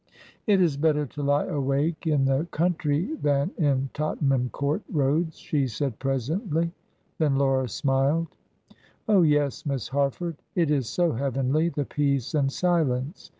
"It 0.47 0.59
is 0.59 0.77
better 0.77 1.05
to 1.05 1.21
lie 1.21 1.45
awake 1.45 2.07
in 2.07 2.25
the 2.25 2.47
country 2.49 3.13
than 3.21 3.51
in 3.59 3.91
Tottenham 3.93 4.49
Court 4.49 4.81
Roads," 4.91 5.37
she 5.37 5.67
said, 5.67 5.99
presently. 5.99 6.71
Then 7.19 7.35
Laura 7.35 7.69
smiled. 7.69 8.25
"Oh, 9.07 9.21
yes, 9.21 9.63
Miss 9.63 9.89
Harford; 9.89 10.37
it 10.55 10.71
is 10.71 10.89
so 10.89 11.11
heavenly, 11.11 11.69
the 11.69 11.85
peace 11.85 12.33
and 12.33 12.51
silence. 12.51 13.29